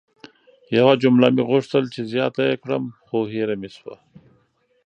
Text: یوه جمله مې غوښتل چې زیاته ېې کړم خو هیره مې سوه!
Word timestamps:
یوه 0.77 0.93
جمله 1.03 1.27
مې 1.35 1.43
غوښتل 1.49 1.83
چې 1.93 2.01
زیاته 2.11 2.41
ېې 2.49 2.55
کړم 2.63 2.83
خو 3.05 3.17
هیره 3.33 3.55
مې 3.61 3.69
سوه! 3.77 3.95